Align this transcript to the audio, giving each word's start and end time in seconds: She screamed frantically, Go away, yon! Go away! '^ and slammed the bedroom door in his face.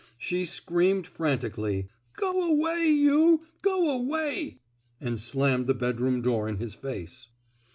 She 0.17 0.45
screamed 0.45 1.05
frantically, 1.05 1.87
Go 2.15 2.49
away, 2.55 2.89
yon! 2.91 3.41
Go 3.61 3.91
away! 3.91 4.57
'^ 4.57 4.57
and 4.99 5.19
slammed 5.19 5.67
the 5.67 5.75
bedroom 5.75 6.23
door 6.23 6.47
in 6.49 6.57
his 6.57 6.73
face. 6.73 7.27